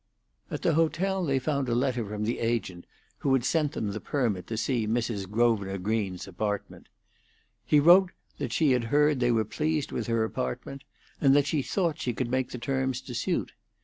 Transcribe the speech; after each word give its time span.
At 0.49 0.63
the 0.63 0.73
hotel 0.73 1.23
they 1.23 1.37
found 1.37 1.69
a 1.69 1.75
letter 1.75 2.03
from 2.09 2.23
the 2.23 2.39
agent 2.39 2.87
who 3.19 3.31
had 3.33 3.45
sent 3.45 3.73
them 3.73 3.91
the 3.91 3.99
permit 3.99 4.47
to 4.47 4.57
see 4.57 4.87
Mrs. 4.87 5.29
Grosvenor 5.29 5.77
Green's 5.77 6.27
apartment. 6.27 6.87
He 7.67 7.79
wrote 7.79 8.11
that 8.39 8.51
she 8.51 8.71
had 8.71 8.85
heard 8.85 9.19
they 9.19 9.29
were 9.31 9.45
pleased 9.45 9.91
with 9.91 10.07
her 10.07 10.23
apartment, 10.23 10.85
and 11.21 11.35
that 11.35 11.45
she 11.45 11.61
thought 11.61 11.99
she 12.01 12.13
could 12.13 12.31
make 12.31 12.49
the 12.49 12.57
terms 12.57 12.99
to 13.01 13.13
suit. 13.13 13.51